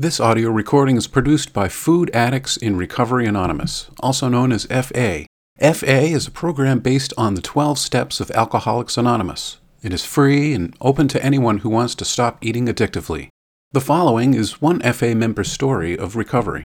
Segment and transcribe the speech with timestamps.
[0.00, 5.26] This audio recording is produced by Food Addicts in Recovery Anonymous, also known as FA.
[5.58, 9.58] FA is a program based on the 12 steps of Alcoholics Anonymous.
[9.82, 13.28] It is free and open to anyone who wants to stop eating addictively.
[13.72, 16.64] The following is one FA member's story of recovery.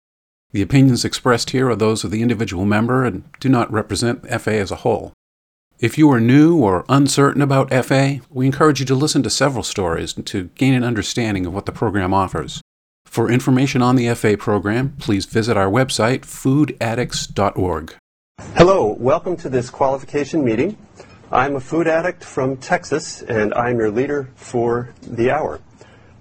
[0.53, 4.55] The opinions expressed here are those of the individual member and do not represent FA
[4.55, 5.11] as a whole.
[5.77, 9.63] If you are new or uncertain about FA, we encourage you to listen to several
[9.63, 12.61] stories to gain an understanding of what the program offers.
[13.15, 17.95] For information on the FA program, please visit our website, foodaddicts.org.
[18.57, 20.77] Hello, welcome to this qualification meeting.
[21.31, 25.61] I'm a food addict from Texas, and I'm your leader for the hour.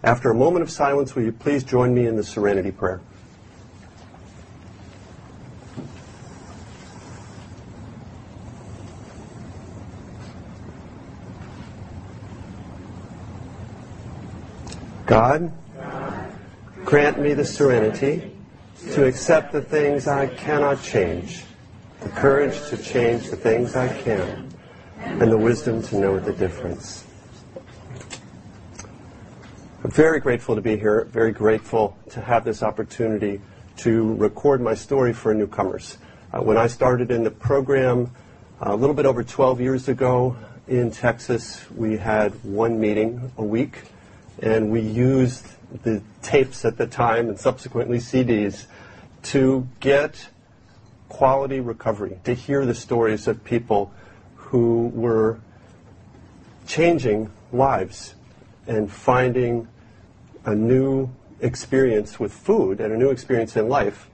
[0.05, 3.01] After a moment of silence, will you please join me in the Serenity Prayer?
[15.07, 15.52] God,
[16.84, 18.30] grant me the serenity
[18.93, 21.45] to accept the things I cannot change,
[22.01, 24.52] the courage to change the things I can,
[24.99, 27.05] and the wisdom to know the difference.
[29.82, 33.40] I'm very grateful to be here, very grateful to have this opportunity
[33.79, 35.99] to record my story for newcomers.
[36.32, 38.10] Uh, when I started in the program
[38.60, 40.37] uh, a little bit over 12 years ago
[40.68, 43.82] in Texas, we had one meeting a week
[44.45, 45.46] and we used
[45.82, 48.66] the tapes at the time and subsequently CDs
[49.23, 50.28] to get
[51.09, 53.90] quality recovery, to hear the stories of people
[54.37, 55.40] who were
[56.66, 58.15] changing lives
[58.66, 59.66] and finding
[60.45, 61.09] a new
[61.40, 64.10] experience with food and a new experience in life.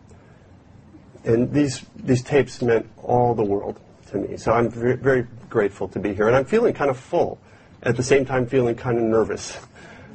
[1.24, 3.80] And these, these tapes meant all the world
[4.12, 4.36] to me.
[4.36, 6.28] So I'm very, very grateful to be here.
[6.28, 7.40] And I'm feeling kind of full,
[7.82, 9.58] at the same time feeling kind of nervous.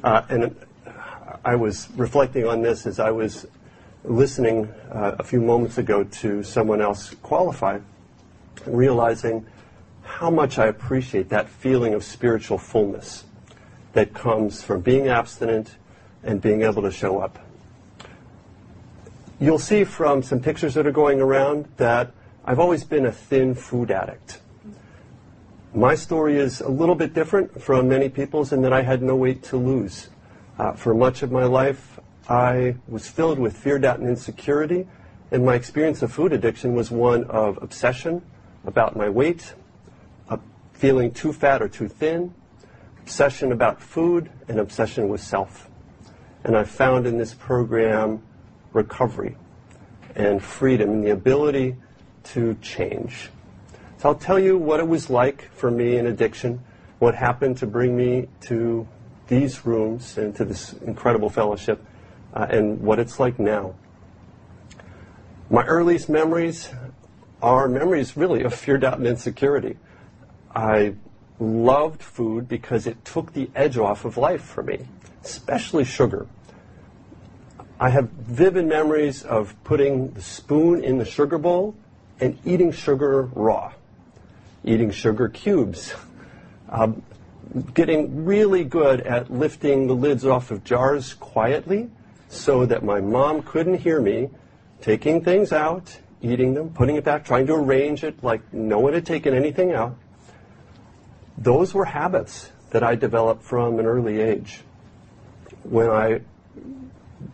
[0.04, 0.56] Uh, and
[1.44, 3.46] I was reflecting on this as I was
[4.04, 7.80] listening uh, a few moments ago to someone else qualify,
[8.66, 9.46] realizing
[10.02, 13.24] how much I appreciate that feeling of spiritual fullness
[13.92, 15.76] that comes from being abstinent
[16.22, 17.38] and being able to show up.
[19.40, 22.12] You'll see from some pictures that are going around that
[22.44, 24.40] I've always been a thin food addict.
[25.76, 29.14] My story is a little bit different from many people's in that I had no
[29.14, 30.08] weight to lose.
[30.58, 32.00] Uh, for much of my life,
[32.30, 34.88] I was filled with fear, doubt, and insecurity,
[35.30, 38.22] and my experience of food addiction was one of obsession
[38.64, 39.52] about my weight,
[40.30, 40.38] uh,
[40.72, 42.32] feeling too fat or too thin,
[43.02, 45.68] obsession about food, and obsession with self.
[46.42, 48.22] And I found in this program
[48.72, 49.36] recovery
[50.14, 51.76] and freedom and the ability
[52.32, 53.28] to change.
[54.06, 56.62] I'll tell you what it was like for me in addiction,
[57.00, 58.86] what happened to bring me to
[59.26, 61.84] these rooms and to this incredible fellowship,
[62.32, 63.74] uh, and what it's like now.
[65.50, 66.70] My earliest memories
[67.42, 69.76] are memories really of fear, doubt, and insecurity.
[70.54, 70.94] I
[71.40, 74.86] loved food because it took the edge off of life for me,
[75.24, 76.28] especially sugar.
[77.80, 81.74] I have vivid memories of putting the spoon in the sugar bowl
[82.20, 83.72] and eating sugar raw
[84.66, 85.94] eating sugar cubes,
[86.68, 87.02] um,
[87.72, 91.88] getting really good at lifting the lids off of jars quietly
[92.28, 94.28] so that my mom couldn't hear me,
[94.82, 98.92] taking things out, eating them, putting it back, trying to arrange it like no one
[98.92, 99.96] had taken anything out.
[101.38, 104.62] Those were habits that I developed from an early age.
[105.62, 106.20] When I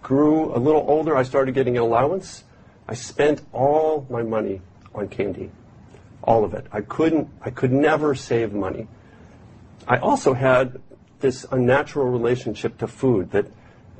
[0.02, 2.44] grew a little older, I started getting an allowance.
[2.86, 4.60] I spent all my money
[4.94, 5.50] on candy
[6.24, 6.66] all of it.
[6.72, 8.88] I couldn't, I could never save money.
[9.86, 10.80] I also had
[11.20, 13.46] this unnatural relationship to food that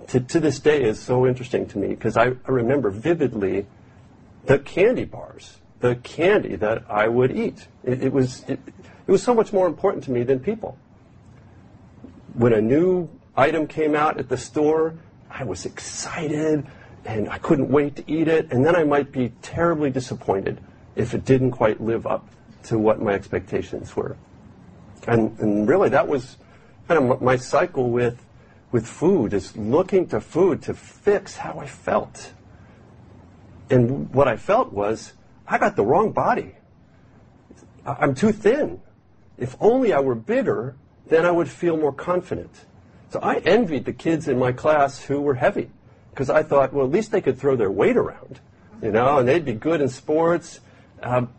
[0.09, 3.67] to, to this day is so interesting to me because I, I remember vividly
[4.47, 7.67] the candy bars, the candy that I would eat.
[7.85, 8.59] It, it was, it,
[9.07, 10.77] it was so much more important to me than people.
[12.35, 14.95] When a new item came out at the store,
[15.31, 16.67] I was excited
[17.05, 20.61] and I couldn't wait to eat it, and then I might be terribly disappointed
[20.97, 22.29] if it didn't quite live up
[22.65, 24.17] to what my expectations were.
[25.07, 26.37] And, and really, that was
[26.89, 28.25] kind of my cycle with,
[28.71, 32.33] with food, is looking to food to fix how I felt.
[33.71, 35.15] And what I felt was,
[35.47, 36.55] I got the wrong body.
[37.85, 38.81] I'm too thin.
[39.39, 42.51] If only I were bigger, then I would feel more confident.
[43.11, 45.71] So I envied the kids in my class who were heavy
[46.11, 48.41] because I thought, well, at least they could throw their weight around,
[48.83, 50.61] you know, and they'd be good in sports
[51.03, 51.33] um,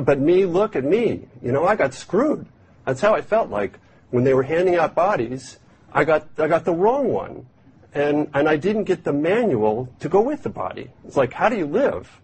[0.00, 1.28] but me, look at me.
[1.42, 2.46] You know, I got screwed.
[2.84, 3.78] That's how I felt like
[4.10, 5.58] when they were handing out bodies.
[5.92, 7.46] I got I got the wrong one,
[7.94, 10.90] and, and I didn't get the manual to go with the body.
[11.04, 12.20] It's like, how do you live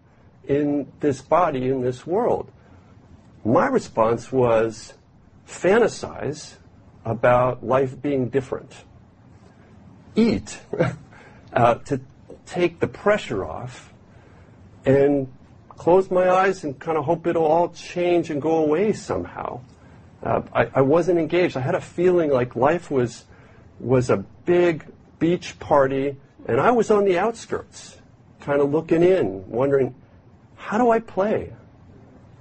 [0.46, 2.50] in this body, in this world?
[3.44, 4.94] My response was
[5.46, 6.54] fantasize
[7.04, 8.72] about life being different.
[10.16, 10.58] Eat
[11.52, 12.00] uh, to
[12.46, 13.92] take the pressure off
[14.84, 15.30] and
[15.78, 19.60] close my eyes and kind of hope it'll all change and go away somehow.
[20.22, 21.56] Uh, I, I wasn't engaged.
[21.56, 23.24] I had a feeling like life was
[23.78, 24.84] was a big
[25.20, 26.16] beach party,
[26.46, 27.98] and I was on the outskirts,
[28.40, 29.94] kind of looking in, wondering,
[30.56, 31.52] how do I play?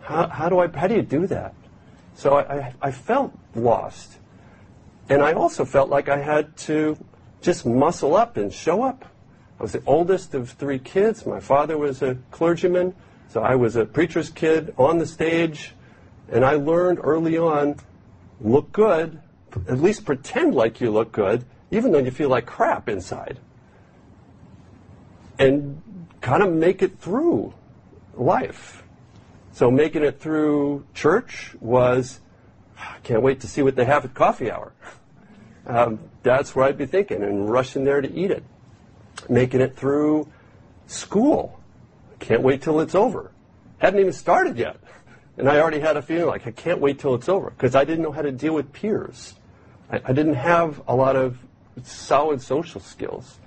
[0.01, 1.53] How, how do I how do you do that?
[2.15, 4.17] So I, I, I felt lost,
[5.09, 6.97] and I also felt like I had to
[7.41, 9.05] just muscle up and show up.
[9.59, 11.27] I was the oldest of three kids.
[11.27, 12.95] My father was a clergyman,
[13.29, 15.73] so I was a preacher's kid on the stage,
[16.31, 17.75] and I learned early on,
[18.39, 19.21] look good,
[19.67, 23.39] at least pretend like you look good, even though you feel like crap inside.
[25.39, 25.81] And
[26.21, 27.53] kind of make it through
[28.15, 28.83] life.
[29.51, 32.19] So making it through church was,
[32.77, 34.73] I can't wait to see what they have at coffee hour.
[35.69, 38.41] Um, that's where I'd be thinking and rushing there to eat it.
[39.27, 40.31] Making it through
[40.85, 41.59] school.
[42.19, 43.31] Can't wait till it's over.
[43.79, 44.77] Hadn't even started yet.
[45.37, 47.85] And I already had a feeling like I can't wait till it's over because I
[47.85, 49.35] didn't know how to deal with peers.
[49.91, 51.37] I, I didn't have a lot of
[51.83, 53.39] solid social skills.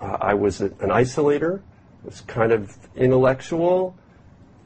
[0.00, 1.62] Uh, I was an isolator,
[2.04, 3.96] was kind of intellectual,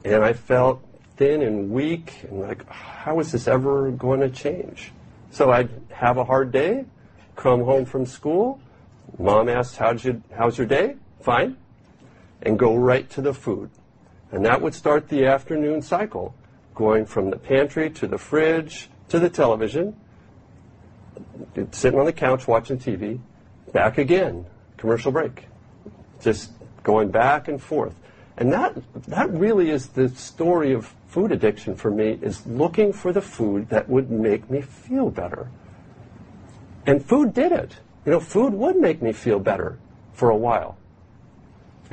[0.05, 0.85] and I felt
[1.17, 4.93] thin and weak and like, how is this ever going to change?
[5.31, 6.85] So I'd have a hard day,
[7.37, 8.61] come home from school,
[9.19, 10.97] mom asked, how's your, how's your day?
[11.21, 11.57] Fine.
[12.45, 13.71] And go right to the food.
[14.31, 16.35] And that would start the afternoon cycle,
[16.75, 19.97] going from the pantry to the fridge to the television,
[21.71, 23.21] sitting on the couch watching TV,
[23.73, 24.45] back again,
[24.77, 25.47] commercial break.
[26.21, 26.53] Just
[26.83, 27.95] going back and forth.
[28.37, 28.75] And that,
[29.07, 33.69] that really is the story of food addiction for me, is looking for the food
[33.69, 35.49] that would make me feel better.
[36.87, 37.77] And food did it.
[38.05, 39.79] You know, food would make me feel better
[40.13, 40.77] for a while.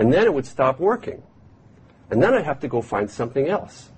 [0.02, 1.22] And then it would stop working.
[2.10, 3.92] And then I'd have to go find something else.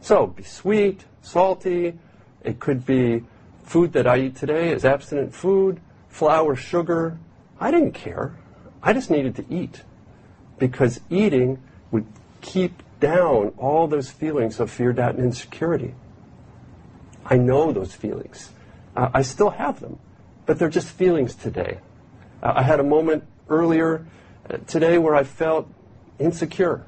[0.00, 1.98] So be sweet, salty,
[2.42, 3.24] it could be
[3.62, 7.18] food that I eat today is abstinent food, flour, sugar.
[7.60, 8.34] I didn't care.
[8.82, 9.82] I just needed to eat
[10.58, 12.06] because eating would
[12.40, 15.94] keep down all those feelings of fear, doubt, and insecurity.
[17.26, 18.50] I know those feelings.
[18.96, 19.98] Uh, I still have them,
[20.46, 21.80] but they're just feelings today.
[22.42, 24.06] Uh, I had a moment earlier
[24.66, 25.68] today where I felt
[26.18, 26.84] insecure.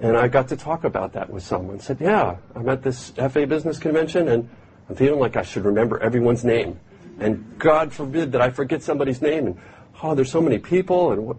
[0.00, 1.80] And I got to talk about that with someone.
[1.80, 4.48] Said, yeah, I'm at this FA business convention and
[4.88, 6.78] I'm feeling like I should remember everyone's name.
[7.18, 9.46] And God forbid that I forget somebody's name.
[9.46, 9.58] And,
[10.02, 11.12] oh, there's so many people.
[11.12, 11.36] And, what,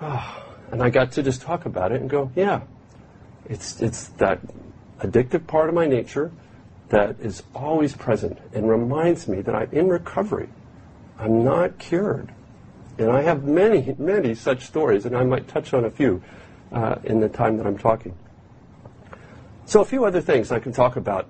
[0.00, 0.44] oh.
[0.70, 2.62] and I got to just talk about it and go, yeah,
[3.46, 4.40] it's, it's that
[5.00, 6.30] addictive part of my nature
[6.88, 10.48] that is always present and reminds me that I'm in recovery.
[11.18, 12.32] I'm not cured.
[12.98, 16.22] And I have many, many such stories, and I might touch on a few
[16.70, 18.16] uh, in the time that I'm talking.
[19.64, 21.28] So, a few other things I can talk about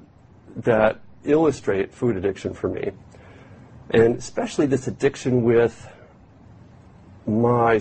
[0.56, 2.91] that illustrate food addiction for me,
[3.91, 5.88] and especially this addiction with
[7.26, 7.81] my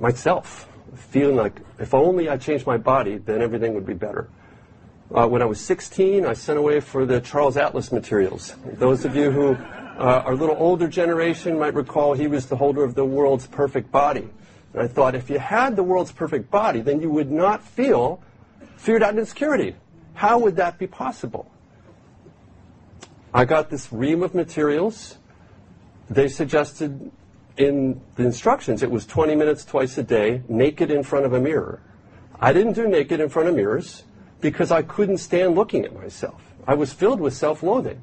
[0.00, 4.28] myself, feeling like if only I changed my body, then everything would be better.
[5.14, 8.54] Uh, when I was 16, I sent away for the Charles Atlas materials.
[8.74, 9.56] Those of you who
[9.98, 13.90] uh, are little older generation might recall he was the holder of the world's perfect
[13.90, 14.28] body.
[14.72, 18.22] And I thought, if you had the world's perfect body, then you would not feel
[18.76, 19.74] fear, doubt, and insecurity.
[20.14, 21.50] How would that be possible?
[23.34, 25.18] I got this ream of materials.
[26.08, 27.10] They suggested
[27.56, 31.40] in the instructions it was 20 minutes twice a day, naked in front of a
[31.40, 31.82] mirror.
[32.40, 34.04] I didn't do naked in front of mirrors
[34.40, 36.40] because I couldn't stand looking at myself.
[36.66, 38.00] I was filled with self loathing.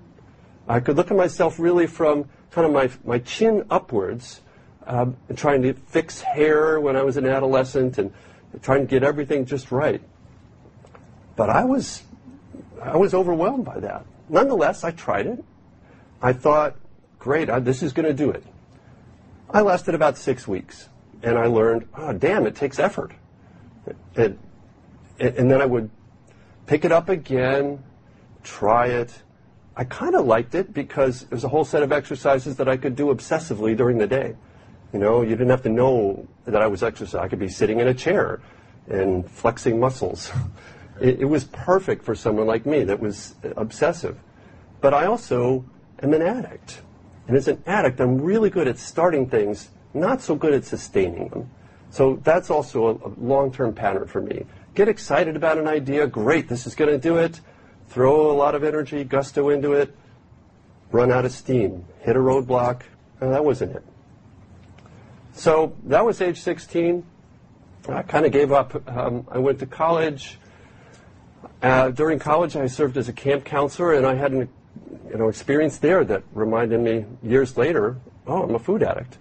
[0.68, 4.42] I could look at myself really from kind of my, my chin upwards,
[4.88, 8.14] um, trying to fix hair when I was an adolescent and
[8.62, 10.02] trying to get everything just right.
[11.36, 12.04] But I was,
[12.82, 14.06] I was overwhelmed by that.
[14.30, 15.44] Nonetheless, I tried it.
[16.22, 16.76] I thought,
[17.20, 18.44] great, I, this is going to do it.
[19.50, 20.90] I lasted about six weeks,
[21.22, 23.12] and I learned, oh, damn, it takes effort.
[24.16, 24.38] It,
[25.20, 25.90] it, and then I would
[26.66, 27.84] pick it up again,
[28.44, 29.14] try it.
[29.78, 32.78] I kind of liked it because it was a whole set of exercises that I
[32.78, 34.36] could do obsessively during the day.
[34.94, 37.20] You know, you didn't have to know that I was exercising.
[37.20, 38.40] I could be sitting in a chair
[38.88, 40.32] and flexing muscles.
[40.98, 44.18] It, it was perfect for someone like me that was obsessive.
[44.80, 45.66] But I also
[46.02, 46.82] am an addict.
[47.28, 51.28] And as an addict, I'm really good at starting things, not so good at sustaining
[51.28, 51.50] them.
[51.90, 54.46] So that's also a, a long-term pattern for me.
[54.74, 57.42] Get excited about an idea, great, this is going to do it.
[57.90, 59.96] Throw a lot of energy, gusto into it,
[60.92, 62.82] run out of steam, hit a roadblock,
[63.22, 63.84] and that wasn't it.
[65.34, 67.06] So that was age 16.
[67.90, 68.88] I kind of gave up.
[68.90, 70.40] Um, I went to college.
[71.62, 74.50] Uh, during college, I served as a camp counselor, and I had an
[75.10, 79.18] you know, experience there that reminded me years later, oh, I'm a food addict.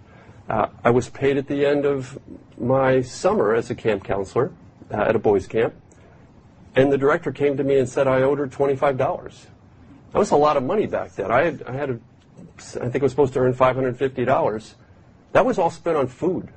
[0.49, 2.19] Uh, I was paid at the end of
[2.57, 4.51] my summer as a camp counselor
[4.91, 5.73] uh, at a boys' camp,
[6.75, 8.97] and the director came to me and said I owed her $25.
[8.97, 11.31] That was a lot of money back then.
[11.31, 11.99] I had, I had a,
[12.81, 14.73] I think I was supposed to earn $550.
[15.31, 16.49] That was all spent on food,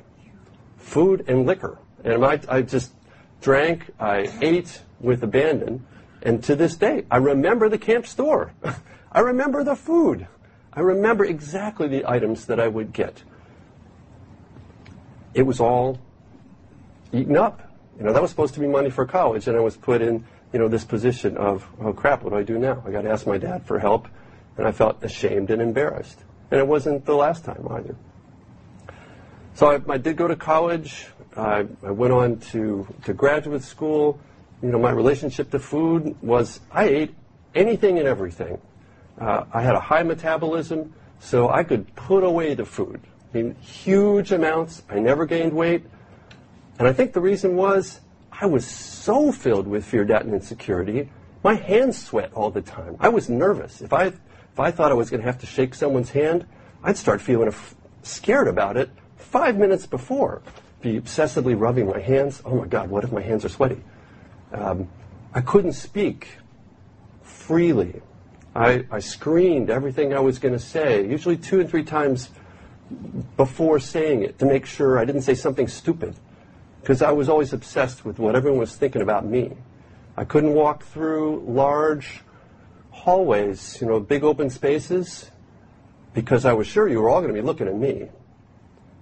[0.77, 1.79] food and liquor.
[2.05, 2.93] And I, I just
[3.41, 5.87] drank, I ate with abandon,
[6.23, 8.53] and to this day, I remember the camp store.
[9.13, 10.27] I remember the food.
[10.73, 13.23] I remember exactly the items that I would get.
[15.35, 15.99] It was all
[17.13, 17.68] eaten up.
[17.99, 20.25] You know, that was supposed to be money for college, and I was put in,
[20.53, 22.83] you know, this position of, oh crap, what do I do now?
[22.87, 24.07] I got to ask my dad for help,
[24.57, 26.19] and I felt ashamed and embarrassed.
[26.51, 27.97] And it wasn't the last time either.
[29.55, 31.07] So I, I did go to college.
[31.37, 34.21] I, I went on to, to graduate school.
[34.63, 37.15] You know, my relationship to food was I ate
[37.55, 38.61] anything and everything.
[39.21, 43.01] Uh, I had a high metabolism, so I could put away the food.
[43.35, 44.85] I mean, huge amounts.
[44.89, 45.85] I never gained weight.
[46.79, 51.11] And I think the reason was I was so filled with fear, doubt, and insecurity.
[51.43, 52.97] My hands sweat all the time.
[53.01, 53.81] I was nervous.
[53.81, 56.47] If I, if I thought I was going to have to shake someone's hand,
[56.83, 57.53] I'd start feeling
[58.03, 60.43] scared about it five minutes before.
[60.81, 62.41] Be obsessively rubbing my hands.
[62.45, 63.83] Oh my God, what if my hands are sweaty?
[64.53, 64.89] Um,
[65.35, 66.29] I couldn't speak
[67.23, 68.01] freely.
[68.55, 72.31] I, I screened everything I was going to say, usually two and three times
[73.37, 76.15] before saying it to make sure I didn't say something stupid.
[76.81, 79.53] Because I was always obsessed with what everyone was thinking about me.
[80.17, 82.23] I couldn't walk through large
[82.91, 85.31] hallways, you know, big open spaces,
[86.15, 88.09] because I was sure you were all going to be looking at me.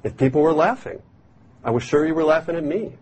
[0.03, 1.01] If people were laughing,
[1.65, 2.93] I was sure you were laughing at me.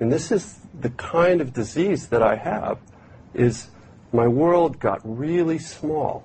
[0.00, 2.78] And this is the kind of disease that I have,
[3.34, 3.70] is
[4.12, 6.24] my world got really small.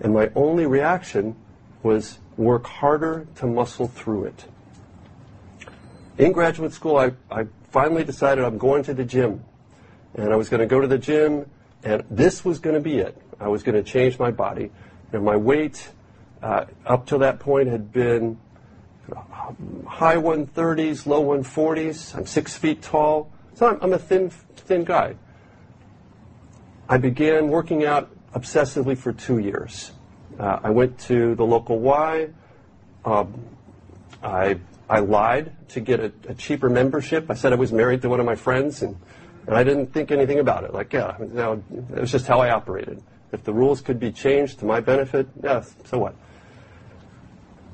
[0.00, 1.36] And my only reaction
[1.82, 4.46] was work harder to muscle through it.
[6.18, 9.44] In graduate school, I, I finally decided I'm going to the gym.
[10.14, 11.48] And I was going to go to the gym,
[11.84, 13.16] and this was going to be it.
[13.38, 14.70] I was going to change my body.
[15.12, 15.90] And my weight
[16.42, 18.38] uh, up to that point had been
[19.86, 22.16] high 130s, low 140s.
[22.16, 23.30] I'm six feet tall.
[23.54, 25.16] So I'm, I'm a thin, thin guy.
[26.88, 29.92] I began working out obsessively for two years.
[30.38, 32.28] Uh, I went to the local Y.
[33.04, 33.44] Um,
[34.22, 34.58] I,
[34.90, 37.30] I lied to get a, a, cheaper membership.
[37.30, 38.96] I said I was married to one of my friends, and,
[39.46, 40.74] and I didn't think anything about it.
[40.74, 41.62] Like, yeah, you know,
[41.94, 43.00] it was just how I operated.
[43.30, 46.16] If the rules could be changed to my benefit, yeah, so what?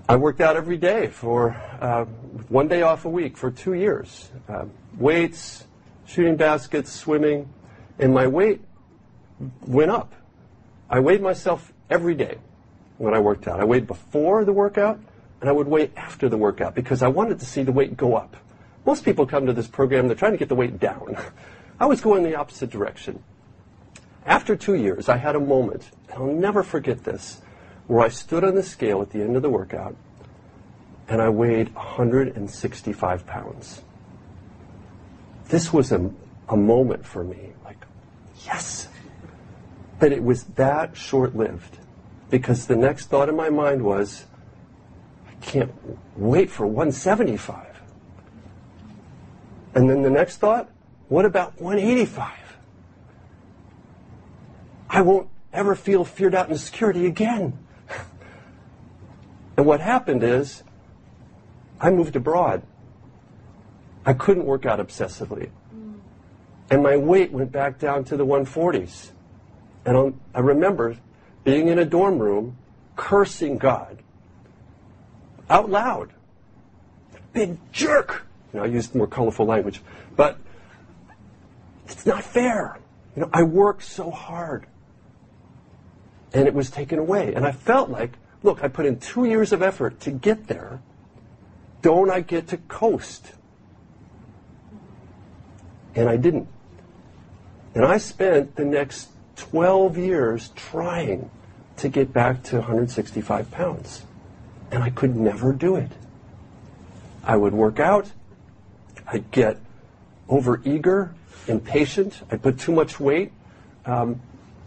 [0.06, 2.04] I worked out every day for uh,
[2.48, 4.30] one day off a week for two years.
[4.46, 4.66] Uh,
[4.98, 5.64] weights,
[6.04, 7.48] shooting baskets, swimming,
[7.98, 8.60] and my weight
[9.66, 10.12] went up.
[10.90, 12.36] I weighed myself every day
[12.98, 13.58] when I worked out.
[13.58, 15.00] I weighed before the workout,
[15.40, 18.16] and I would weigh after the workout because I wanted to see the weight go
[18.16, 18.36] up.
[18.84, 21.16] Most people come to this program, they're trying to get the weight down.
[21.80, 23.22] I was going the opposite direction.
[24.24, 27.40] After two years, I had a moment, and I'll never forget this,
[27.86, 29.94] where I stood on the scale at the end of the workout,
[31.08, 33.82] and I weighed 165 pounds.
[35.48, 36.10] This was a,
[36.48, 37.78] a moment for me, like,
[38.44, 38.88] yes,
[39.98, 41.78] but it was that short lived
[42.30, 44.24] because the next thought in my mind was,
[45.46, 45.72] can't
[46.16, 47.80] wait for 175.
[49.74, 50.68] And then the next thought,
[51.08, 52.32] what about 185?
[54.90, 57.58] I won't ever feel feared out and insecurity again.
[59.56, 60.62] and what happened is,
[61.80, 62.62] I moved abroad.
[64.04, 65.50] I couldn't work out obsessively.
[66.70, 69.10] And my weight went back down to the 140s.
[69.84, 70.96] And I remember
[71.44, 72.56] being in a dorm room,
[72.96, 74.02] cursing God
[75.48, 76.12] out loud.
[77.32, 78.26] Big jerk.
[78.52, 79.80] You know, I used more colorful language,
[80.16, 80.38] but
[81.88, 82.78] it's not fair.
[83.14, 84.66] You know, I worked so hard,
[86.32, 87.34] and it was taken away.
[87.34, 88.12] And I felt like,
[88.42, 90.80] look, I put in two years of effort to get there.
[91.82, 93.32] Don't I get to coast?
[95.94, 96.48] And I didn't.
[97.74, 101.30] And I spent the next 12 years trying
[101.76, 104.02] to get back to 165 pounds.
[104.76, 105.90] And I could never do it.
[107.24, 108.12] I would work out,
[109.06, 109.56] I'd get
[110.28, 111.14] overeager,
[111.48, 113.32] impatient, I'd put too much weight
[113.86, 114.20] um,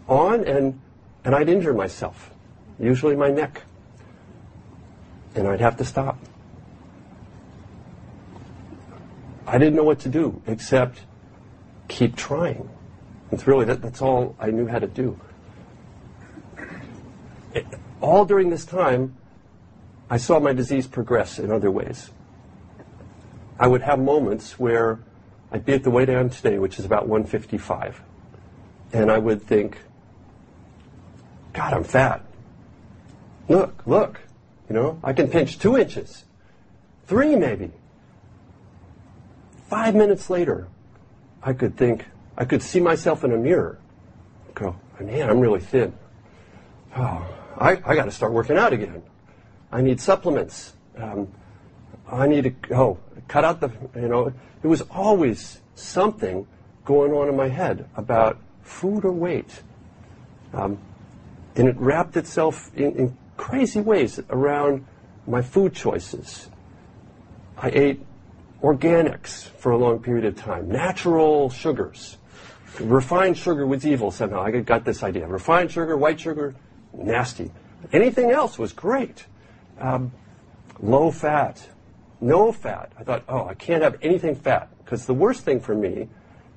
[0.08, 0.80] on, and,
[1.24, 2.32] and I'd injure myself,
[2.80, 3.62] usually my neck.
[5.36, 6.18] And I'd have to stop.
[9.46, 11.02] I didn't know what to do except
[11.86, 12.68] keep trying.
[13.30, 15.20] It's really that, that's all I knew how to do.
[17.54, 17.64] It,
[18.00, 19.14] all during this time,
[20.10, 22.10] I saw my disease progress in other ways.
[23.60, 24.98] I would have moments where
[25.52, 28.02] I'd be at the weight I am today, which is about 155,
[28.92, 29.78] and I would think,
[31.52, 32.24] God, I'm fat.
[33.48, 34.20] Look, look,
[34.68, 36.24] you know, I can pinch two inches,
[37.06, 37.70] three maybe.
[39.68, 40.66] Five minutes later,
[41.42, 43.78] I could think, I could see myself in a mirror.
[44.54, 45.92] Go, man, I'm really thin.
[46.96, 47.24] Oh,
[47.56, 49.02] I, I got to start working out again.
[49.72, 50.74] I need supplements.
[50.96, 51.28] Um,
[52.10, 52.98] I need to, oh,
[53.28, 56.46] cut out the, you know, it was always something
[56.84, 59.62] going on in my head about food or weight.
[60.52, 60.78] Um,
[61.56, 64.84] and it wrapped itself in, in crazy ways around
[65.26, 66.48] my food choices.
[67.56, 68.04] I ate
[68.62, 72.18] organics for a long period of time, natural sugars.
[72.78, 74.42] Refined sugar was evil somehow.
[74.42, 75.26] I got this idea.
[75.26, 76.54] Refined sugar, white sugar,
[76.92, 77.50] nasty.
[77.92, 79.26] Anything else was great.
[79.80, 80.12] Um,
[80.80, 81.68] low fat,
[82.20, 82.92] no fat.
[82.98, 86.08] I thought, oh, I can't have anything fat because the worst thing for me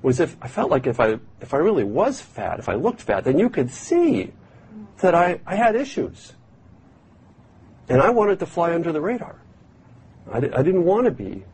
[0.02, 3.00] was if I felt like if I if I really was fat, if I looked
[3.00, 4.32] fat, then you could see
[4.98, 6.34] that I, I had issues.
[7.88, 9.36] And I wanted to fly under the radar.
[10.30, 11.44] I, I didn't want to be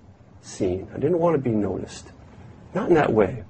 [0.42, 0.88] seen.
[0.94, 2.12] I didn't want to be noticed.
[2.74, 3.44] Not in that way.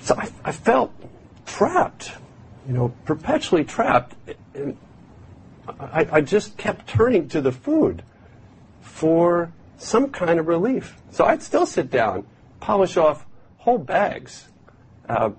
[0.00, 0.92] So I, I felt
[1.46, 2.12] trapped,
[2.66, 4.14] you know, perpetually trapped.
[5.68, 8.02] I, I just kept turning to the food
[8.80, 10.96] for some kind of relief.
[11.10, 12.26] So I'd still sit down,
[12.60, 13.26] polish off
[13.58, 14.48] whole bags.
[15.08, 15.30] Uh,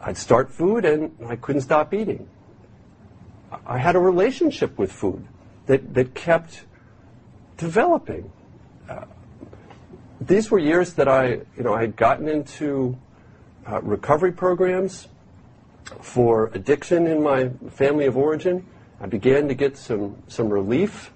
[0.00, 2.28] I'd start food and I couldn't stop eating.
[3.66, 5.26] I had a relationship with food
[5.66, 6.64] that, that kept
[7.56, 8.30] developing.
[8.88, 9.04] Uh,
[10.20, 12.96] these were years that I, you know, I had gotten into
[13.66, 15.08] uh, recovery programs
[16.00, 18.66] for addiction in my family of origin.
[19.00, 21.12] I began to get some, some relief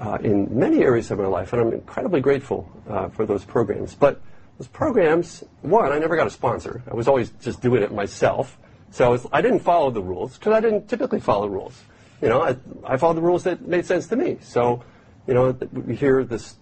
[0.00, 3.94] uh, in many areas of my life, and I'm incredibly grateful uh, for those programs.
[3.94, 4.20] But
[4.58, 6.82] those programs, one, I never got a sponsor.
[6.90, 8.58] I was always just doing it myself.
[8.90, 11.80] So I, was, I didn't follow the rules because I didn't typically follow rules.
[12.20, 14.38] You know, I, I followed the rules that made sense to me.
[14.42, 14.82] So
[15.26, 16.56] you know, we hear this,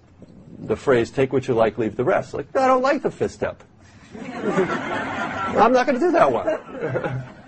[0.58, 2.34] the phrase, take what you like, leave the rest.
[2.34, 3.62] Like, I don't like the fifth step.
[4.20, 7.24] I'm not going to do that one.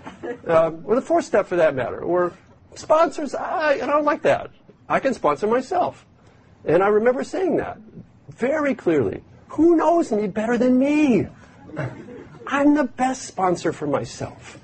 [0.47, 2.01] um, or the fourth step for that matter.
[2.01, 2.33] Or
[2.75, 4.51] sponsors, I, I don't like that.
[4.89, 6.05] I can sponsor myself.
[6.65, 7.77] And I remember saying that
[8.29, 9.23] very clearly.
[9.49, 11.27] Who knows me better than me?
[12.47, 14.59] I'm the best sponsor for myself.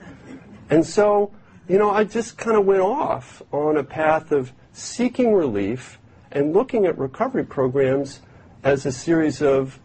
[0.69, 1.31] And so,
[1.67, 5.99] you know, I just kind of went off on a path of seeking relief
[6.31, 8.21] and looking at recovery programs
[8.63, 9.79] as a series of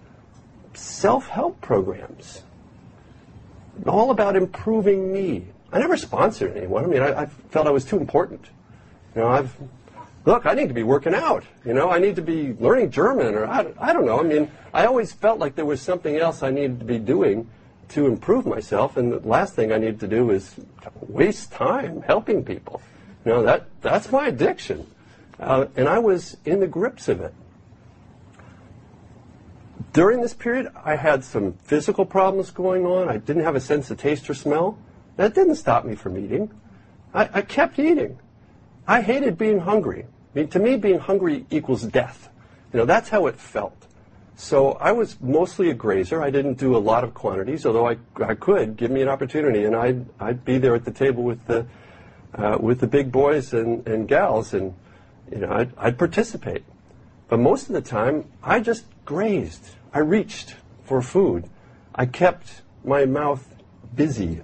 [0.75, 2.43] self-help programs,
[3.87, 5.47] all about improving me.
[5.75, 6.85] I never sponsored anyone.
[6.85, 8.47] I mean, I, I, felt I was too important.
[9.17, 9.53] You know, I've
[10.25, 11.43] look, I need to be working out.
[11.65, 14.21] You know, I need to be learning German, or I, I don't know.
[14.21, 17.51] I mean, I always felt like there was something else I needed to be doing
[17.89, 20.55] to improve myself, and the last thing I needed to do is
[21.09, 22.81] waste time helping people.
[23.25, 24.87] You know, that that's my addiction.
[25.41, 27.35] Uh, and I was in the grips of it.
[29.93, 33.09] During this period, I had some physical problems going on.
[33.09, 34.79] I didn't have a sense of taste or smell.
[35.17, 36.51] That didn't stop me from eating.
[37.13, 38.19] I, I kept eating.
[38.87, 40.05] I hated being hungry.
[40.05, 42.29] I mean, to me, being hungry equals death.
[42.73, 43.87] You know, that's how it felt.
[44.37, 46.21] So I was mostly a grazer.
[46.21, 49.65] I didn't do a lot of quantities, although I, I could give me an opportunity,
[49.65, 51.67] and I'd, I'd be there at the table with the,
[52.35, 54.75] uh, with the big boys and, and gals, and
[55.31, 56.65] you know, I'd, I'd participate.
[57.29, 59.65] But most of the time, I just grazed.
[59.93, 61.49] I reached for food.
[61.95, 63.55] I kept my mouth
[63.95, 64.41] busy.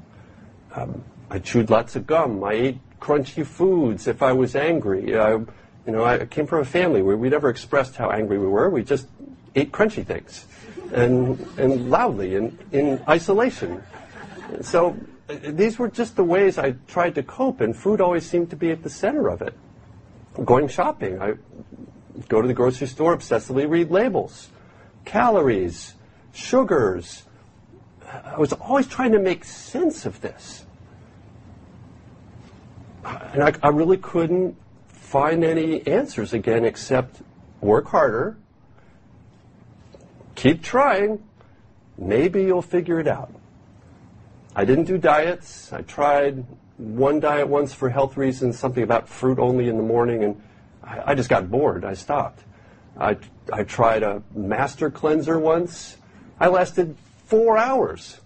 [0.74, 2.42] Um, I chewed lots of gum.
[2.44, 5.16] I ate crunchy foods if I was angry.
[5.16, 5.38] Uh,
[5.86, 8.68] you know, I came from a family where we never expressed how angry we were.
[8.68, 9.06] We just
[9.54, 10.46] ate crunchy things
[10.92, 13.82] and, and loudly and in isolation.
[14.60, 14.96] So
[15.28, 18.56] uh, these were just the ways I tried to cope, and food always seemed to
[18.56, 19.54] be at the center of it
[20.44, 21.20] going shopping.
[21.20, 21.34] I
[22.28, 24.48] go to the grocery store, obsessively read labels,
[25.04, 25.94] calories,
[26.32, 27.24] sugars.
[28.12, 30.64] I was always trying to make sense of this.
[33.04, 34.56] and I, I really couldn't
[34.88, 37.22] find any answers again except
[37.60, 38.36] work harder,
[40.34, 41.22] keep trying,
[41.98, 43.32] maybe you'll figure it out.
[44.54, 45.72] I didn't do diets.
[45.72, 46.44] I tried
[46.76, 50.42] one diet once for health reasons, something about fruit only in the morning, and
[50.82, 51.84] I, I just got bored.
[51.84, 52.42] I stopped.
[52.98, 53.16] I,
[53.52, 55.96] I tried a master cleanser once.
[56.38, 56.96] I lasted
[57.30, 58.20] four hours.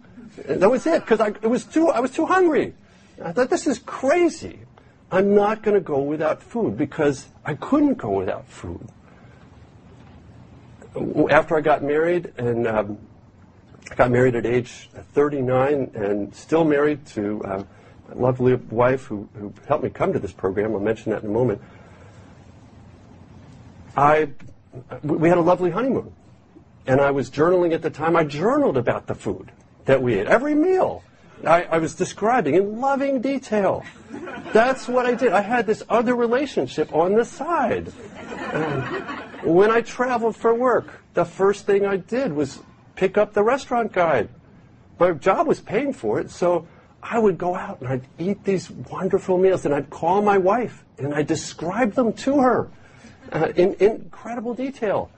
[0.47, 2.75] That was it because I, it was too, I was too hungry.
[3.23, 4.59] I thought, this is crazy.
[5.12, 8.88] I'm not going to go without food because I couldn't go without food.
[11.31, 12.99] After I got married, and um,
[13.90, 17.62] I got married at age 39 and still married to uh,
[18.11, 20.73] a lovely wife who, who helped me come to this program.
[20.73, 21.61] I'll mention that in a moment.
[23.97, 24.31] I,
[25.03, 26.12] we had a lovely honeymoon.
[26.87, 28.16] And I was journaling at the time.
[28.16, 29.51] I journaled about the food
[29.87, 31.03] that we ate, every meal.
[31.47, 33.85] I, I, was describing in loving detail.
[34.53, 35.33] That's what I did.
[35.33, 37.88] I had this other relationship on the side.
[39.42, 42.61] when I traveled for work, the first thing I did was
[42.97, 44.29] pick up the restaurant guide.
[44.99, 46.66] My job was paying for it, so
[47.03, 50.85] I would go out and I'd eat these wonderful meals and I'd call my wife
[50.99, 52.70] and I'd describe them to her
[53.33, 55.11] uh, in, in incredible detail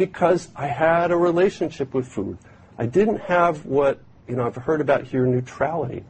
[0.00, 2.38] because I had a relationship with food.
[2.78, 6.04] I didn't have what you know I've heard about here neutrality.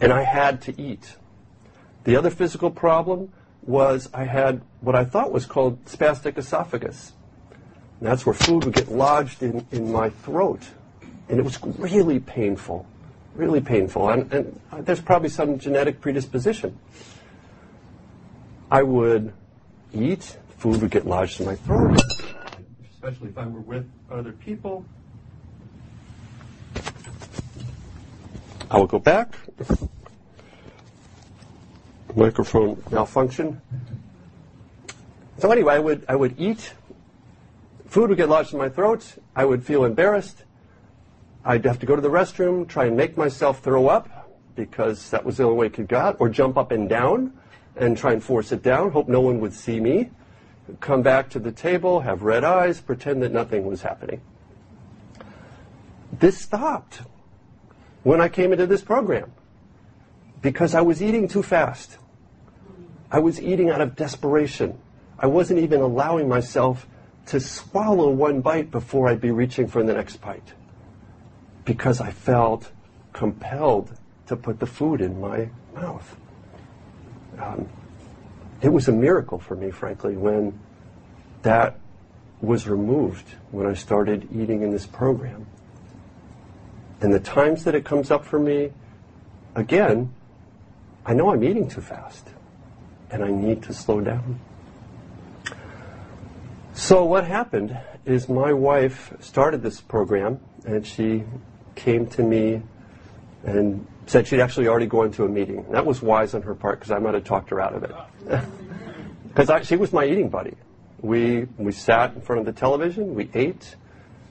[0.00, 1.16] And I had to eat.
[2.04, 7.12] The other physical problem was I had what I thought was called spastic esophagus.
[7.98, 10.62] And that's where food would get lodged in, in my throat.
[11.28, 12.86] And it was really painful,
[13.34, 14.08] really painful.
[14.08, 16.78] And, and there's probably some genetic predisposition.
[18.70, 19.32] I would
[19.92, 21.98] eat, food would get lodged in my throat,
[22.92, 24.84] especially if I were with other people.
[28.70, 29.34] I will go back.
[32.14, 33.62] Microphone malfunction.
[35.38, 36.74] So anyway, I would I would eat
[37.86, 39.14] food would get lodged in my throat.
[39.34, 40.44] I would feel embarrassed.
[41.42, 45.24] I'd have to go to the restroom, try and make myself throw up because that
[45.24, 47.32] was the only way it could get, or jump up and down
[47.76, 50.10] and try and force it down, hope no one would see me,
[50.80, 54.20] come back to the table, have red eyes, pretend that nothing was happening.
[56.12, 57.02] This stopped
[58.02, 59.32] when I came into this program
[60.42, 61.98] because I was eating too fast.
[63.10, 64.78] I was eating out of desperation.
[65.18, 66.86] I wasn't even allowing myself
[67.26, 70.54] to swallow one bite before I'd be reaching for the next bite
[71.64, 72.72] because I felt
[73.12, 76.16] compelled to put the food in my mouth.
[77.38, 77.68] Um,
[78.62, 80.58] it was a miracle for me, frankly, when
[81.42, 81.78] that
[82.40, 85.46] was removed when I started eating in this program.
[87.00, 88.72] And the times that it comes up for me,
[89.54, 90.12] again,
[91.06, 92.28] I know I'm eating too fast
[93.10, 94.40] and I need to slow down.
[96.72, 101.24] So what happened is my wife started this program and she
[101.74, 102.62] came to me
[103.44, 105.64] and said she'd actually already gone to a meeting.
[105.70, 108.44] That was wise on her part because I might have talked her out of it.
[109.32, 110.56] Because she was my eating buddy.
[111.02, 113.76] We, we sat in front of the television, we ate.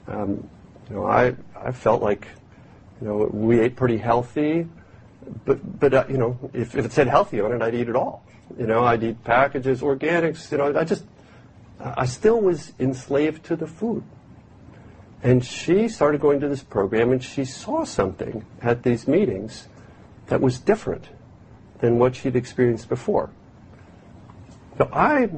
[0.06, 0.46] Um,
[0.90, 2.28] you know, I, I felt like,
[3.00, 4.68] you know, we ate pretty healthy,
[5.46, 7.96] but, but uh, you know, if, if it said healthy on it, I'd eat it
[7.96, 8.22] all.
[8.58, 11.04] You know, I'd eat packages, organics, you know, I just,
[11.80, 14.04] I still was enslaved to the food.
[15.22, 19.68] And she started going to this program and she saw something at these meetings
[20.30, 21.08] that was different
[21.80, 23.30] than what she'd experienced before.
[24.78, 25.28] So I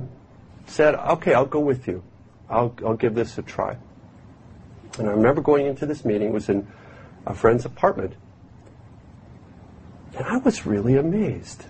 [0.66, 2.05] said, okay, I'll go with you.
[2.48, 3.76] I'll, I'll give this a try.
[4.98, 6.66] And I remember going into this meeting, it was in
[7.26, 8.12] a friend's apartment.
[10.14, 11.64] And I was really amazed.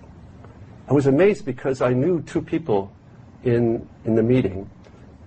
[0.88, 2.92] I was amazed because I knew two people
[3.44, 4.68] in, in the meeting.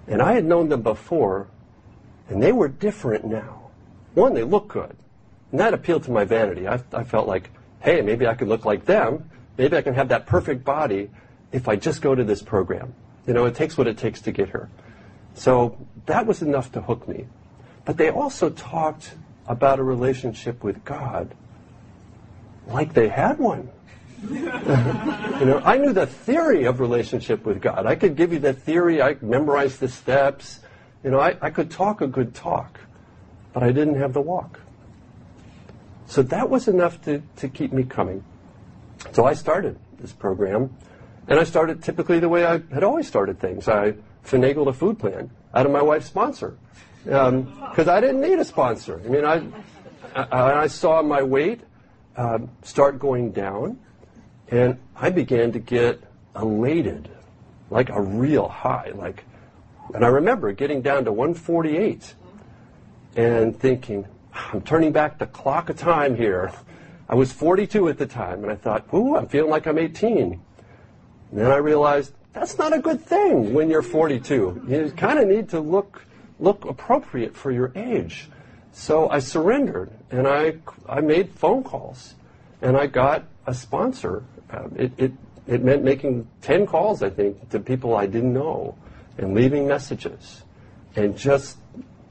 [0.08, 1.48] And I had known them before,
[2.28, 3.70] and they were different now.
[4.16, 4.98] One, they looked good.
[5.52, 6.68] And that appealed to my vanity.
[6.68, 7.50] I, I felt like,
[7.82, 9.30] hey, maybe I could look like them.
[9.58, 11.10] Maybe I can have that perfect body
[11.52, 12.94] if I just go to this program.
[13.28, 14.70] You know, it takes what it takes to get here.
[15.34, 17.28] So that was enough to hook me.
[17.86, 19.14] But they also talked
[19.48, 21.34] about a relationship with God
[22.68, 23.70] like they had one.
[24.30, 27.86] you know, I knew the theory of relationship with God.
[27.86, 29.02] I could give you the theory.
[29.02, 30.62] I memorized the steps.
[31.04, 32.80] You know, I, I could talk a good talk,
[33.54, 34.60] but I didn't have the walk.
[36.08, 38.24] So that was enough to, to keep me coming.
[39.12, 40.76] So I started this program,
[41.28, 43.68] and I started typically the way I had always started things.
[43.68, 46.58] I finagled a food plan out of my wife's sponsor
[47.04, 49.02] because um, I didn't need a sponsor.
[49.04, 49.44] I mean, I,
[50.16, 51.62] I, I saw my weight
[52.16, 53.78] uh, start going down,
[54.50, 56.02] And I began to get
[56.36, 57.10] elated,
[57.70, 58.92] like a real high.
[58.96, 59.24] Like,
[59.94, 62.14] and I remember getting down to 148
[63.16, 66.52] and thinking, I'm turning back the clock of time here.
[67.08, 70.18] I was 42 at the time, and I thought, ooh, I'm feeling like I'm 18.
[70.22, 70.42] And
[71.32, 74.66] then I realized that's not a good thing when you're 42.
[74.68, 76.04] You kind of need to look
[76.38, 78.30] look appropriate for your age.
[78.74, 82.16] So I surrendered, and I I made phone calls,
[82.62, 84.24] and I got a sponsor.
[84.52, 85.14] Uh, it, it
[85.48, 88.76] it meant making 10 calls, I think, to people I didn't know,
[89.18, 90.44] and leaving messages,
[90.96, 91.58] and just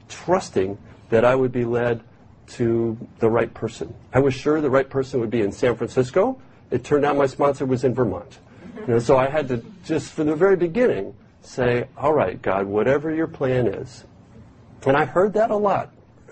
[0.07, 0.77] trusting
[1.09, 2.01] that I would be led
[2.47, 3.93] to the right person.
[4.13, 6.39] I was sure the right person would be in San Francisco.
[6.71, 8.39] It turned out my sponsor was in Vermont.
[8.75, 12.65] You know, so I had to just from the very beginning say, all right, God,
[12.65, 14.03] whatever your plan is.
[14.85, 15.91] And I heard that a lot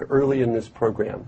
[0.10, 1.28] early in this program.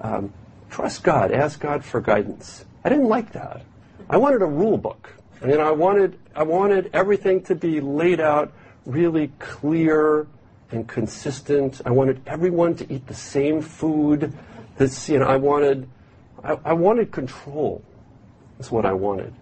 [0.00, 0.32] Um,
[0.70, 2.64] trust God, ask God for guidance.
[2.84, 3.62] I didn't like that.
[4.08, 5.12] I wanted a rule book.
[5.42, 8.52] I mean, I wanted, I wanted everything to be laid out
[8.86, 10.26] really clear
[10.72, 11.80] and consistent.
[11.84, 14.32] I wanted everyone to eat the same food.
[14.76, 15.88] This, you know, I wanted,
[16.42, 17.82] I, I wanted control.
[18.58, 19.32] That's what I wanted.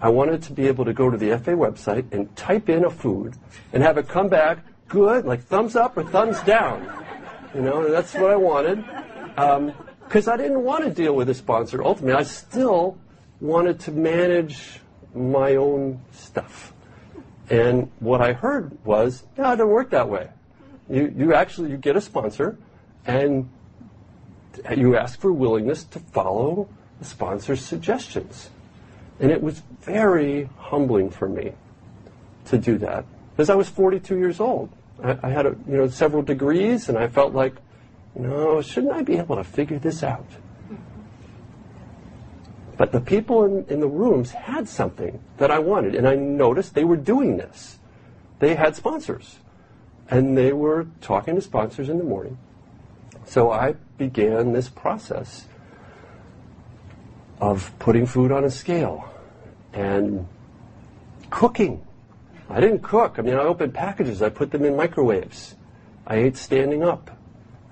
[0.00, 2.90] I wanted to be able to go to the FA website and type in a
[2.90, 3.34] food
[3.72, 7.04] and have it come back good, like thumbs up or thumbs down.
[7.54, 8.84] You know, that's what I wanted.
[9.34, 11.82] Because um, I didn't want to deal with a sponsor.
[11.82, 12.98] Ultimately, I still
[13.40, 14.80] wanted to manage
[15.14, 16.72] my own stuff.
[17.52, 20.30] And what I heard was, no, it doesn't work that way.
[20.88, 22.56] You, you actually you get a sponsor,
[23.04, 23.46] and
[24.74, 26.66] you ask for willingness to follow
[26.98, 28.48] the sponsor's suggestions.
[29.20, 31.52] And it was very humbling for me
[32.46, 34.70] to do that because I was 42 years old.
[35.04, 37.54] I, I had a, you know several degrees, and I felt like,
[38.14, 40.26] know, shouldn't I be able to figure this out?
[42.76, 46.74] But the people in, in the rooms had something that I wanted, and I noticed
[46.74, 47.78] they were doing this.
[48.38, 49.38] They had sponsors,
[50.08, 52.38] and they were talking to sponsors in the morning.
[53.24, 55.46] So I began this process
[57.40, 59.12] of putting food on a scale
[59.72, 60.26] and
[61.30, 61.84] cooking.
[62.48, 63.18] I didn't cook.
[63.18, 65.56] I mean, I opened packages, I put them in microwaves.
[66.06, 67.10] I ate standing up.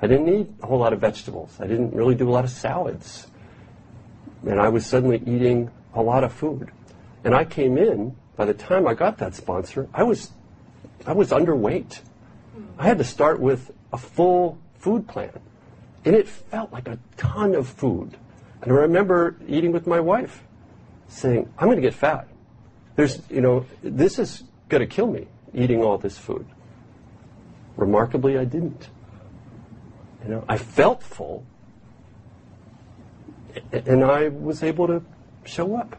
[0.03, 1.57] I didn't eat a whole lot of vegetables.
[1.61, 3.27] I didn't really do a lot of salads.
[4.47, 6.71] And I was suddenly eating a lot of food.
[7.25, 10.31] And I came in, by the time I got that sponsor, I was,
[11.07, 12.01] I was underweight.
[12.79, 15.39] I had to start with a full food plan.
[16.05, 18.17] And it felt like a ton of food.
[18.63, 20.43] And I remember eating with my wife,
[21.09, 22.29] saying, I'm going to get fat.
[22.97, 26.47] There's, you know, this is going to kill me, eating all this food.
[27.77, 28.89] Remarkably, I didn't.
[30.23, 31.45] You know, I felt full,
[33.73, 35.03] and I was able to
[35.45, 35.97] show up.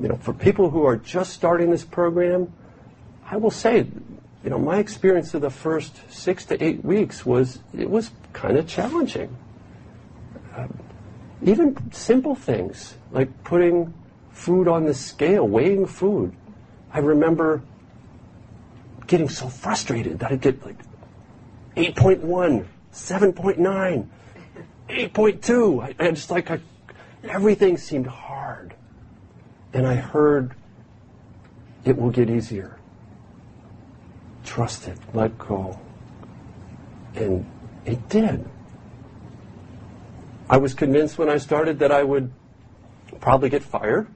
[0.00, 2.52] You know, for people who are just starting this program,
[3.26, 3.86] I will say,
[4.42, 8.56] you know, my experience of the first six to eight weeks was it was kind
[8.56, 9.36] of challenging.
[10.54, 10.66] Uh,
[11.42, 13.94] even simple things like putting
[14.30, 16.34] food on the scale, weighing food.
[16.92, 17.62] I remember
[19.06, 20.78] getting so frustrated that I'd get like
[21.76, 24.08] 8.1, 7.9,
[24.88, 25.82] 8.2.
[25.82, 26.60] I, I just like I,
[27.24, 28.74] everything seemed hard.
[29.72, 30.54] And I heard
[31.84, 32.78] it will get easier.
[34.44, 35.78] Trust it, let go.
[37.14, 37.46] And
[37.84, 38.48] it did.
[40.48, 42.30] I was convinced when I started that I would
[43.20, 44.06] probably get fired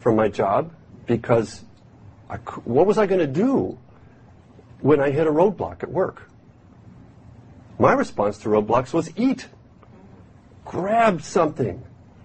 [0.00, 0.72] from my job
[1.06, 1.62] because
[2.28, 3.78] I, what was I going to do
[4.80, 6.28] when I hit a roadblock at work?
[7.78, 9.48] My response to roadblocks was eat
[10.70, 11.82] grab something.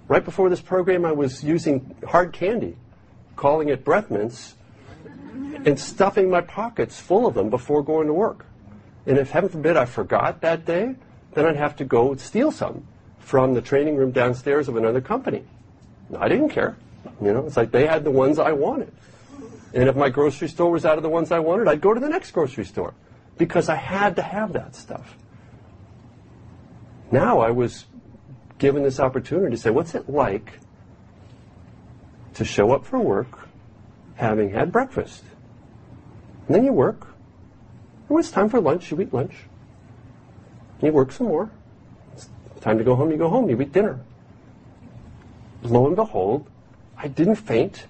[0.08, 2.77] Right before this program, I was using hard candy,
[3.36, 4.53] calling it breath mints,
[5.65, 8.45] and stuffing my pockets full of them before going to work.
[9.08, 10.93] And if heaven forbid I forgot that day,
[11.34, 15.43] then I'd have to go steal some from the training room downstairs of another company.
[16.15, 16.77] I didn't care.
[17.23, 18.93] You know, it's like they had the ones I wanted.
[19.73, 21.99] And if my grocery store was out of the ones I wanted, I'd go to
[21.99, 22.93] the next grocery store
[23.39, 25.17] because I had to have that stuff.
[27.12, 27.86] Now I was
[28.57, 30.59] given this opportunity to say, what's it like
[32.35, 33.47] to show up for work
[34.15, 35.23] having had breakfast?
[36.47, 37.07] And then you work.
[38.07, 39.33] When it's time for lunch, you eat lunch.
[40.81, 41.49] You work some more.
[42.13, 42.29] It's
[42.61, 43.99] time to go home, you go home, you eat dinner.
[45.63, 46.47] Lo and behold,
[46.97, 47.87] I didn't faint.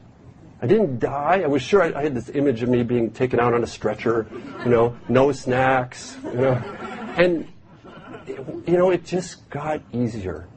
[0.62, 1.41] I didn't die.
[1.43, 3.67] I was sure I, I, had this image of me being taken out on a
[3.67, 4.25] stretcher,
[4.63, 6.54] you know, no snacks, you know.
[7.17, 7.47] And,
[8.65, 10.47] you know, it just got easier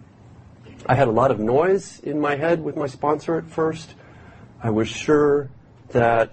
[0.86, 3.94] I had a lot of noise in my head with my sponsor at first.
[4.62, 5.50] I was sure
[5.90, 6.32] that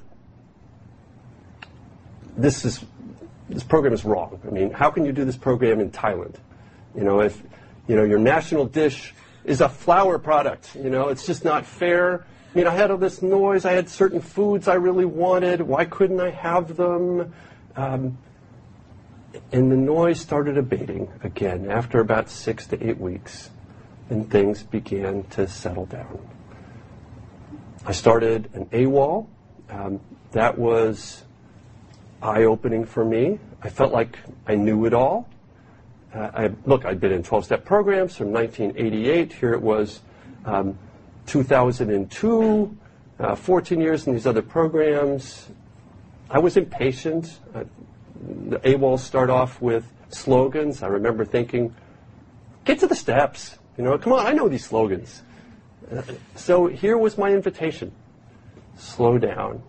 [2.37, 2.83] this is
[3.49, 4.39] this program is wrong.
[4.45, 6.35] I mean, how can you do this program in Thailand?
[6.95, 7.41] You know, if
[7.87, 12.25] you know your national dish is a flour product, you know, it's just not fair.
[12.53, 13.65] I mean, I had all this noise.
[13.65, 15.61] I had certain foods I really wanted.
[15.61, 17.33] Why couldn't I have them?
[17.75, 18.17] Um,
[19.51, 23.49] and the noise started abating again after about six to eight weeks,
[24.09, 26.19] and things began to settle down.
[27.85, 29.27] I started an AWOL.
[29.69, 29.99] Um,
[30.31, 31.23] that was
[32.21, 33.39] eye-opening for me.
[33.61, 35.29] I felt like I knew it all.
[36.13, 39.33] Uh, I, look, I'd been in 12-step programs from 1988.
[39.33, 40.01] Here it was
[40.45, 40.77] um,
[41.25, 42.77] 2002,
[43.19, 45.47] uh, 14 years in these other programs.
[46.29, 47.39] I was impatient.
[47.53, 47.65] Uh,
[48.47, 50.81] the AWOLs start off with slogans.
[50.81, 51.75] I remember thinking,
[52.63, 53.57] get to the steps.
[53.77, 55.21] You know, come on, I know these slogans.
[56.35, 57.91] So here was my invitation.
[58.77, 59.61] Slow down.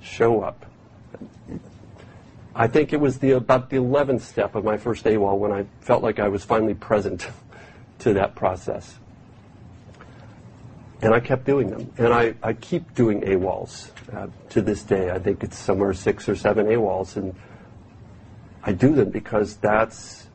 [0.00, 0.66] Show up.
[2.54, 5.66] I think it was the, about the 11th step of my first AWOL when I
[5.80, 7.28] felt like I was finally present
[7.98, 8.98] to that process.
[11.02, 11.92] And I kept doing them.
[11.98, 15.10] And I, I keep doing AWOLs uh, to this day.
[15.10, 17.16] I think it's somewhere six or seven AWOLs.
[17.16, 17.34] And
[18.62, 20.26] I do them because that's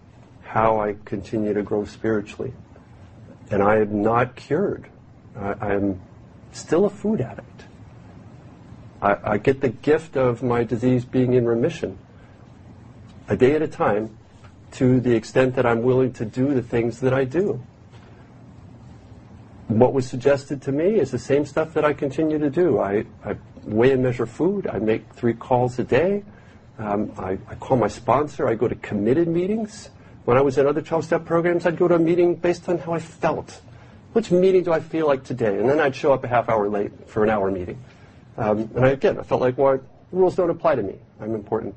[0.43, 2.54] how I continue to grow spiritually.
[3.52, 4.88] And I am not cured.
[5.36, 6.02] I, am
[6.52, 7.66] still a food addict.
[9.02, 11.98] I, I get the gift of my disease being in remission
[13.28, 14.18] a day at a time
[14.72, 17.62] to the extent that I'm willing to do the things that I do.
[19.68, 22.80] What was suggested to me is the same stuff that I continue to do.
[22.80, 24.68] I, I weigh and measure food.
[24.68, 26.24] I make three calls a day.
[26.78, 28.48] Um, I, I, call my sponsor.
[28.48, 29.90] I go to committed meetings.
[30.26, 32.78] When I was in other 12 step programs, I'd go to a meeting based on
[32.78, 33.62] how I felt.
[34.14, 35.58] Which meeting do I feel like today?
[35.58, 37.82] And then I'd show up a half hour late for an hour meeting.
[38.38, 39.80] Um, and I, again, I felt like, well,
[40.12, 40.96] rules don't apply to me.
[41.20, 41.76] I'm important.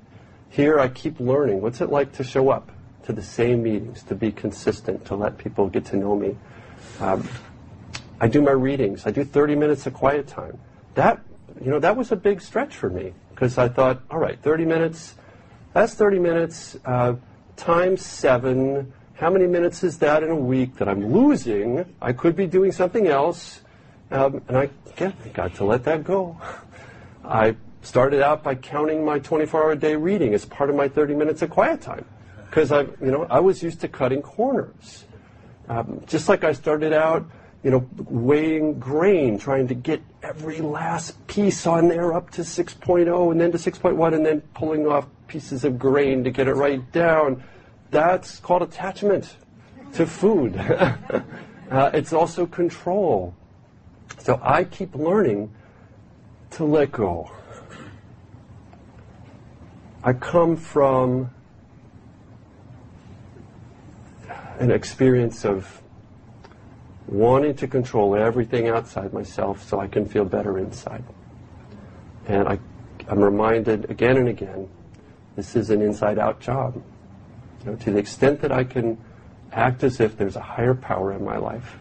[0.50, 1.60] Here I keep learning.
[1.60, 2.70] What's it like to show up
[3.04, 6.36] to the same meetings, to be consistent, to let people get to know me?
[7.00, 7.28] Um,
[8.20, 9.06] I do my readings.
[9.06, 10.58] I do 30 minutes of quiet time.
[10.94, 11.20] That,
[11.60, 14.64] you know, that was a big stretch for me because I thought, all right, 30
[14.64, 15.14] minutes,
[15.72, 17.14] that's 30 minutes uh,
[17.56, 18.92] times seven.
[19.14, 21.84] How many minutes is that in a week that I'm losing?
[22.00, 23.60] I could be doing something else.
[24.10, 26.40] Um, and I, I got to let that go.
[27.24, 31.42] I started out by counting my 24-hour day reading as part of my 30 minutes
[31.42, 32.04] of quiet time
[32.46, 35.04] because I, you know, I was used to cutting corners.
[35.68, 37.26] Um, just like I started out,
[37.64, 43.32] you know, weighing grain, trying to get every last piece on there up to 6.0
[43.32, 46.92] and then to 6.1 and then pulling off pieces of grain to get it right
[46.92, 47.42] down.
[47.90, 49.36] That's called attachment
[49.94, 50.56] to food.
[51.70, 53.34] uh, it's also control.
[54.18, 55.50] So I keep learning
[56.50, 57.30] to let go.
[60.02, 61.30] I come from
[64.58, 65.80] an experience of
[67.06, 71.04] wanting to control everything outside myself so I can feel better inside.
[72.26, 72.58] And I,
[73.08, 74.68] am reminded again and again,
[75.36, 76.82] this is an inside out job.
[77.64, 78.98] You know, to the extent that I can
[79.52, 81.78] act as if there's a higher power in my life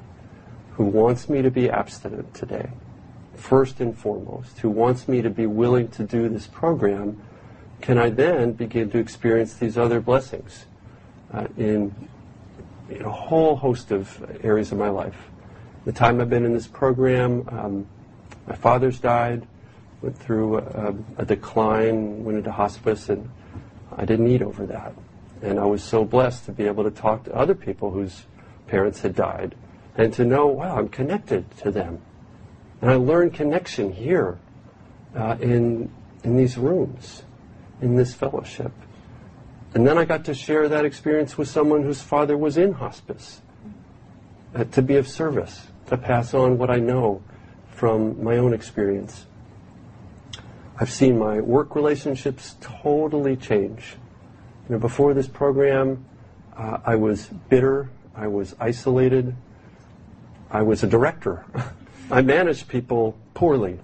[0.74, 2.70] who wants me to be abstinent today,
[3.36, 7.22] first and foremost, who wants me to be willing to do this program
[7.84, 10.68] can I then begin to experience these other blessings
[11.34, 11.94] uh, in,
[12.90, 15.16] in, a whole host of areas of my life.
[15.86, 17.88] The time I've been in this program, um,
[18.48, 19.48] my father's died,
[20.02, 23.30] went through a, a, decline, went into hospice, and
[23.96, 24.94] I didn't eat over that.
[25.42, 28.24] And I was so blessed to be able to talk to other people whose
[28.68, 29.56] parents had died
[29.96, 32.02] and to know, wow, I'm connected to them.
[32.82, 34.40] And I learned connection here
[35.16, 35.92] uh, in,
[36.24, 37.24] in these rooms
[37.82, 38.72] in this fellowship.
[39.74, 43.42] And then I got to share that experience with someone whose father was in hospice,
[44.54, 47.24] uh, to be of service, to pass on what I know
[47.72, 49.26] from my own experience.
[50.80, 53.96] I've seen my work relationships totally change.
[54.70, 56.06] You know, before this program,
[56.56, 59.36] uh, I was bitter, I was isolated,
[60.52, 61.46] I was a director.
[62.12, 63.80] I managed people poorly.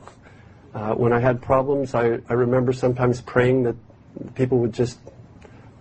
[0.73, 3.75] Uh, when I had problems, I, I remember sometimes praying that
[4.35, 4.99] people would just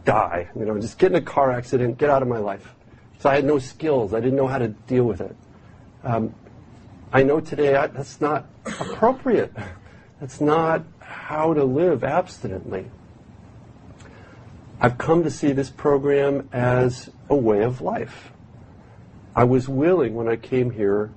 [0.08, 0.48] die.
[0.58, 2.74] You know, just get in a car accident, get out of my life.
[3.18, 4.14] So I had no skills.
[4.14, 5.36] I didn't know how to deal with it.
[6.02, 6.34] Um,
[7.12, 9.52] I know today I, that's not appropriate.
[10.18, 12.86] That's not how to live abstinently.
[14.80, 18.32] I've come to see this program as a way of life.
[19.36, 21.10] I was willing when I came here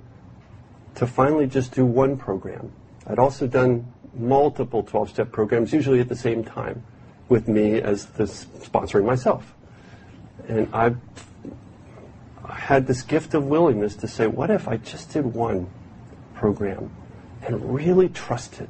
[0.95, 2.73] to finally just do one program.
[3.07, 6.83] I'd also done multiple 12 step programs, usually at the same time,
[7.31, 9.55] with me as the sponsoring myself.
[10.47, 10.93] And I
[12.47, 15.69] had this gift of willingness to say, what if I just did one
[16.35, 16.91] program
[17.41, 18.69] and really trusted,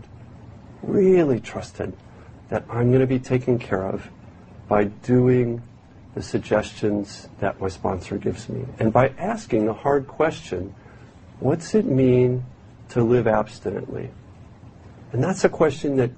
[0.84, 1.94] really trusted
[2.50, 4.10] that I'm going to be taken care of
[4.70, 5.64] by doing
[6.14, 10.76] the suggestions that my sponsor gives me and by asking the hard question
[11.40, 12.46] what's it mean
[12.90, 14.12] to live abstinently?
[15.14, 16.12] And that's a question that,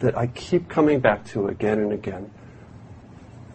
[0.00, 2.30] that I keep coming back to again and again.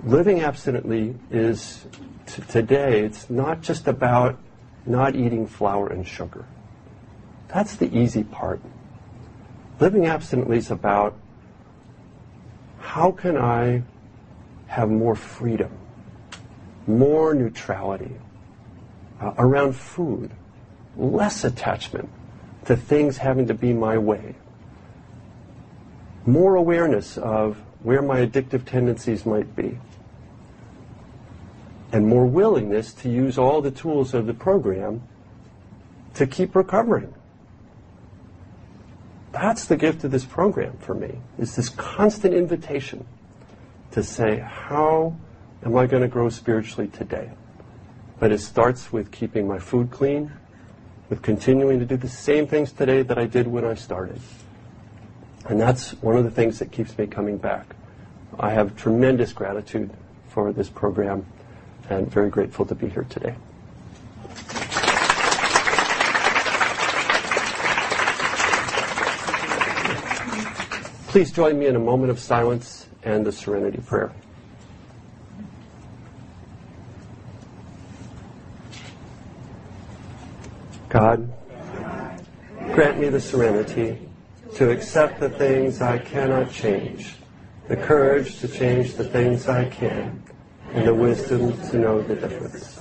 [0.04, 1.86] Living abstinently is,
[2.26, 4.38] t- today, it's not just about
[4.86, 6.46] not eating flour and sugar.
[7.48, 8.62] That's the easy part.
[9.80, 11.16] Living abstinently is about
[12.80, 13.84] how can I
[14.68, 15.72] have more freedom,
[16.86, 18.16] more neutrality
[19.22, 20.32] uh, around food,
[20.98, 22.10] less attachment
[22.66, 24.36] to things having to be my way,
[26.26, 29.78] more awareness of where my addictive tendencies might be,
[31.92, 35.02] and more willingness to use all the tools of the program
[36.14, 37.14] to keep recovering.
[39.32, 43.06] That's the gift of this program for me, is this constant invitation
[43.92, 45.16] to say, how
[45.64, 47.32] am I going to grow spiritually today?
[48.20, 50.32] But it starts with keeping my food clean,
[51.10, 54.20] with continuing to do the same things today that I did when I started.
[55.50, 57.76] And that's one of the things that keeps me coming back.
[58.40, 59.92] I have tremendous gratitude
[60.30, 61.26] for this program
[61.90, 63.36] and very grateful to be here today.
[71.08, 74.12] Please join me in a moment of silence and the serenity prayer.
[80.90, 81.32] God,
[82.74, 84.00] grant me the serenity
[84.56, 87.16] to accept the things I cannot change,
[87.68, 90.24] the courage to change the things I can,
[90.74, 92.80] and the wisdom to know the difference.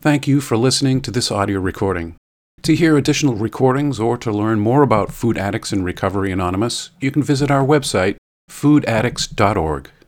[0.00, 2.16] Thank you for listening to this audio recording.
[2.62, 7.10] To hear additional recordings or to learn more about Food Addicts in Recovery Anonymous, you
[7.10, 8.16] can visit our website,
[8.50, 9.90] foodaddicts.org.